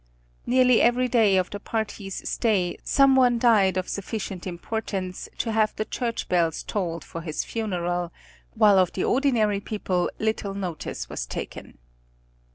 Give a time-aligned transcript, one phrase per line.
[0.47, 5.75] Nearly every day of the party's stay, some one died of sufficient importance to have
[5.75, 8.11] the church bells tolled for his funeral,
[8.55, 11.77] while of the ordinary people little notice was taken.